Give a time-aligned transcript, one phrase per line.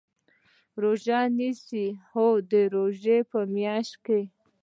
[0.81, 4.21] روژه نیسئ؟ هو، د روژی په میاشت کې